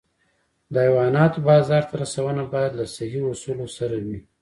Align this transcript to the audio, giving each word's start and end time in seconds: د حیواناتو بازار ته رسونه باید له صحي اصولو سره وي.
د 0.71 0.73
حیواناتو 0.85 1.37
بازار 1.49 1.83
ته 1.89 1.95
رسونه 2.03 2.41
باید 2.53 2.71
له 2.79 2.85
صحي 2.95 3.21
اصولو 3.31 3.67
سره 3.77 3.95
وي. 4.05 4.19